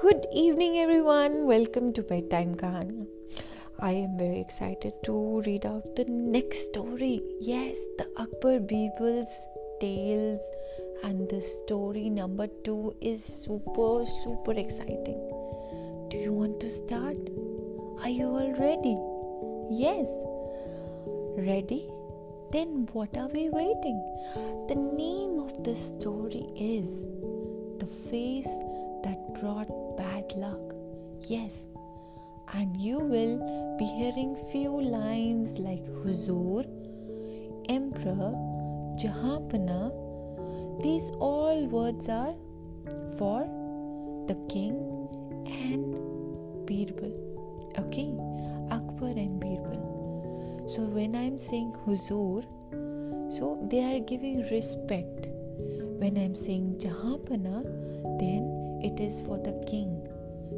[0.00, 1.46] Good evening, everyone.
[1.46, 3.06] Welcome to Bedtime Kahaniya.
[3.80, 7.22] I am very excited to read out the next story.
[7.40, 9.32] Yes, the Akbar Birbal's
[9.80, 10.42] tales,
[11.02, 15.18] and the story number two is super, super exciting.
[16.10, 17.16] Do you want to start?
[18.02, 18.96] Are you all ready?
[19.82, 20.08] Yes.
[21.38, 21.88] Ready?
[22.52, 23.98] Then what are we waiting?
[24.68, 27.02] The name of the story is
[27.78, 28.48] The Face
[29.04, 30.74] That Brought Bad Luck.
[31.28, 31.68] Yes,
[32.54, 36.64] and you will be hearing few lines like Huzur,
[37.68, 38.32] Emperor,
[39.02, 39.92] Jahanpana.
[40.82, 42.34] These all words are
[43.18, 43.44] for
[44.26, 44.74] the king
[45.46, 45.94] and
[46.66, 47.12] Birbal.
[47.78, 48.10] Okay,
[48.70, 50.68] Akbar and Birbal.
[50.68, 52.44] So when I'm saying Huzur,
[53.30, 55.28] so they are giving respect.
[55.98, 57.64] When I'm saying Jahanpana,
[58.20, 60.06] then it is for the king.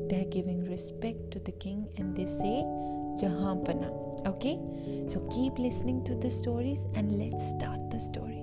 [0.09, 2.65] They are giving respect to the king and they say
[3.23, 4.27] Jahanpana.
[4.27, 4.59] Okay,
[5.07, 8.43] so keep listening to the stories and let's start the story.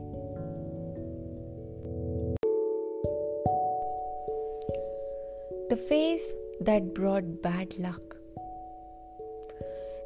[5.70, 8.16] The face that brought bad luck.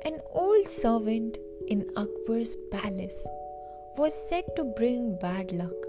[0.05, 1.37] An old servant
[1.67, 3.27] in Akbar's palace
[3.95, 5.88] was said to bring bad luck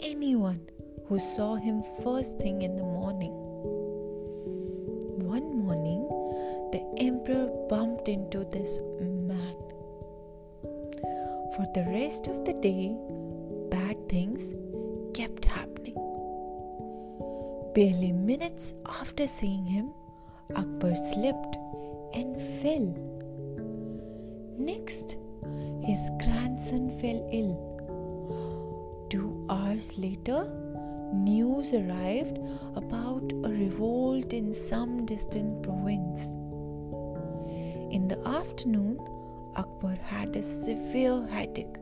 [0.00, 0.60] anyone
[1.06, 3.32] who saw him first thing in the morning.
[5.24, 6.06] One morning,
[6.72, 9.56] the emperor bumped into this man.
[11.56, 12.94] For the rest of the day,
[13.70, 14.54] bad things
[15.14, 15.96] kept happening.
[17.74, 19.92] Barely minutes after seeing him,
[20.54, 21.56] Akbar slipped
[22.14, 22.94] and fell.
[24.58, 25.16] Next,
[25.82, 27.67] his grandson fell ill.
[29.10, 30.50] Two hours later,
[31.14, 32.38] news arrived
[32.76, 36.28] about a revolt in some distant province.
[37.90, 38.98] In the afternoon,
[39.56, 41.78] Akbar had a severe headache.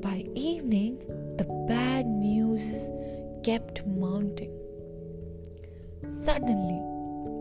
[0.00, 0.98] By evening,
[1.36, 2.92] the bad news
[3.42, 4.56] kept mounting.
[6.08, 6.80] Suddenly,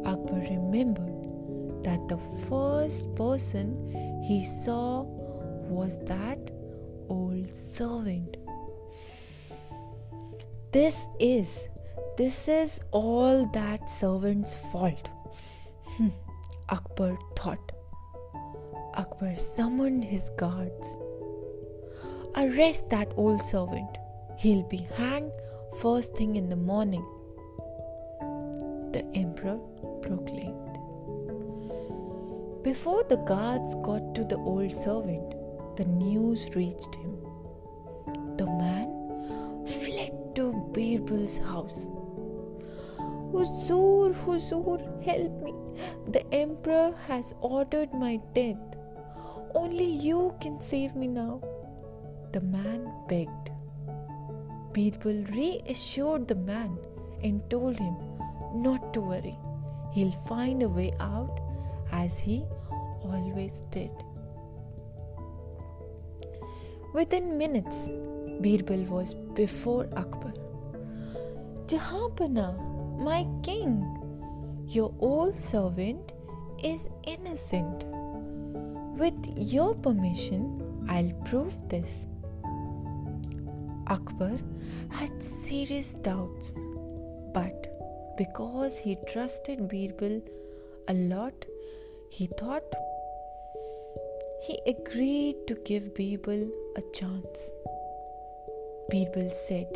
[0.04, 2.18] Akbar remembered that the
[2.50, 5.04] first person he saw
[5.70, 6.40] was that
[7.12, 8.38] old servant.
[10.72, 11.68] This is,
[12.18, 15.10] this is all that servant's fault.
[15.98, 16.08] Hmm,
[16.70, 17.72] Akbar thought.
[18.94, 20.96] Akbar summoned his guards.
[22.36, 23.98] Arrest that old servant.
[24.38, 25.32] He'll be hanged
[25.82, 27.06] first thing in the morning.
[28.94, 29.60] The emperor
[30.02, 30.72] proclaimed.
[32.64, 35.36] Before the guards got to the old servant,
[35.76, 37.18] the news reached him.
[38.38, 41.90] The man fled to Birbal's house.
[43.34, 45.54] Huzur, Huzur, help me.
[46.08, 48.58] The emperor has ordered my death.
[49.56, 51.42] Only you can save me now.
[52.34, 53.52] The man begged.
[54.74, 56.78] Birbal reassured the man
[57.24, 57.96] and told him
[58.54, 59.38] not to worry.
[59.94, 61.40] He'll find a way out
[61.92, 62.46] as he
[63.04, 63.92] always did.
[66.94, 67.88] Within minutes,
[68.42, 70.34] Birbal was before Akbar.
[71.68, 72.48] Jahanpana,
[73.00, 73.86] my king,
[74.68, 76.12] your old servant
[76.62, 77.86] is innocent.
[78.98, 82.08] With your permission, I'll prove this.
[83.88, 84.38] Akbar
[84.90, 86.54] had serious doubts,
[87.34, 87.68] but
[88.18, 90.22] because he trusted Birbal
[90.90, 91.46] a lot,
[92.10, 92.64] he thought
[94.42, 97.52] he agreed to give Birbal a chance.
[98.90, 99.68] Birbal said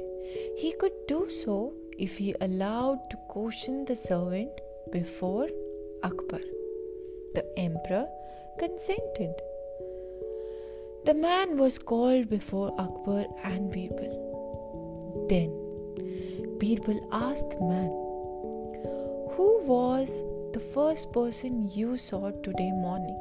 [0.58, 4.50] he could do so if he allowed to caution the servant
[4.92, 5.48] before
[6.04, 6.40] Akbar.
[7.36, 8.08] The emperor
[8.58, 9.36] consented.
[11.06, 15.28] The man was called before Akbar and Birbal.
[15.30, 15.52] Then
[16.60, 17.92] Birbal asked the man,
[19.36, 20.24] Who was
[20.54, 23.20] the first person you saw today morning?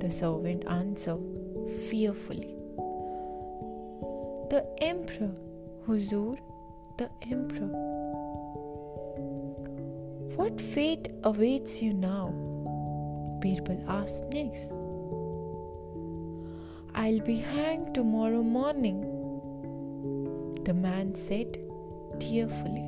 [0.00, 1.20] The servant answered
[1.88, 2.54] fearfully.
[4.50, 5.34] The emperor,
[5.86, 6.38] Huzur,
[6.98, 7.66] the emperor.
[10.36, 12.28] What fate awaits you now?
[13.40, 14.82] Birbal asked next.
[16.94, 19.00] I'll be hanged tomorrow morning,
[20.64, 21.58] the man said
[22.18, 22.84] tearfully.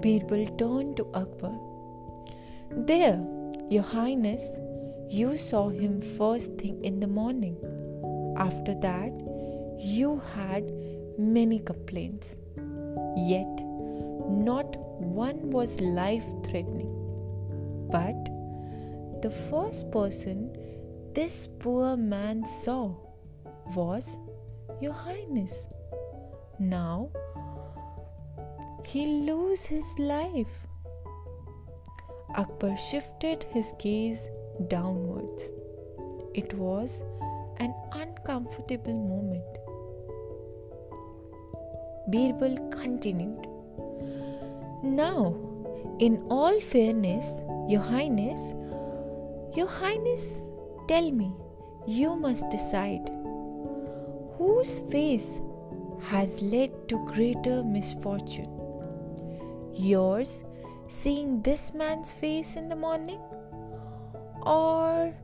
[0.00, 1.58] Birbal turned to Akbar.
[2.70, 3.24] There,
[3.70, 4.58] Your Highness,
[5.12, 7.56] you saw him first thing in the morning.
[8.38, 9.12] After that,
[9.78, 10.72] you had
[11.18, 12.36] many complaints.
[13.14, 13.60] Yet,
[14.46, 16.88] not one was life threatening.
[17.90, 18.30] But
[19.20, 20.56] the first person
[21.12, 22.94] this poor man saw
[23.76, 24.18] was
[24.80, 25.68] Your Highness.
[26.58, 27.10] Now
[28.86, 30.66] he lose his life.
[32.34, 34.26] Akbar shifted his gaze
[34.68, 35.50] downwards.
[36.34, 37.02] It was
[37.58, 39.58] an uncomfortable moment.
[42.08, 43.46] Birbal continued.
[44.82, 45.36] Now,
[45.98, 48.54] in all fairness, Your Highness,
[49.54, 50.44] Your Highness,
[50.88, 51.32] tell me,
[51.86, 53.10] you must decide
[54.36, 55.40] whose face
[56.02, 58.50] has led to greater misfortune?
[59.74, 60.44] Yours,
[60.88, 63.20] seeing this man's face in the morning,
[64.42, 65.14] or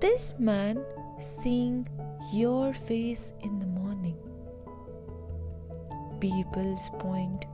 [0.00, 0.84] this man
[1.20, 1.86] seeing
[2.32, 4.16] your face in the morning?
[6.20, 7.44] Birbal's point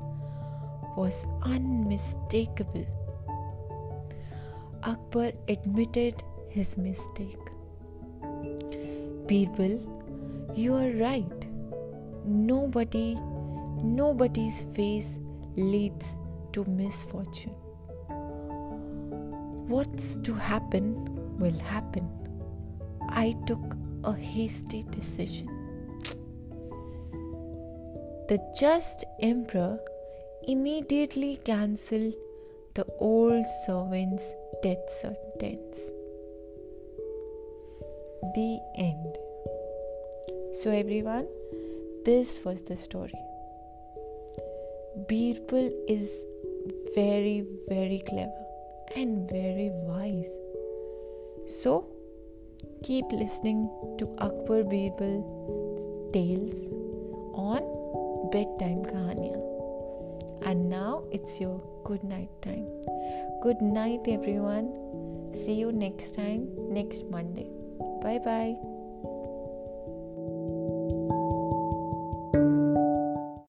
[0.97, 2.87] was unmistakable.
[4.83, 7.39] Akbar admitted his mistake.
[9.27, 9.81] Birbal,
[10.55, 11.47] you are right.
[12.25, 13.15] Nobody,
[13.83, 15.19] nobody's face
[15.56, 16.17] leads
[16.53, 17.63] to misfortune.
[19.66, 22.06] What's to happen will happen.
[23.08, 25.49] I took a hasty decision.
[28.28, 29.78] The just emperor
[30.46, 32.12] immediately cancelled
[32.75, 35.90] the old servant's death sentence.
[38.34, 39.17] The end.
[40.52, 41.26] So, everyone,
[42.05, 43.19] this was the story.
[45.08, 46.26] Birbal is
[46.94, 48.44] very, very clever
[48.96, 50.31] and very wise.
[51.46, 51.86] So,
[52.82, 56.69] keep listening to Akbar Birbal's tales
[57.34, 57.62] on
[58.31, 59.40] bedtime kahaniyan.
[60.44, 62.69] And now it's your good night time.
[63.42, 64.72] Good night, everyone.
[65.32, 67.50] See you next time, next Monday.
[68.02, 68.74] Bye bye.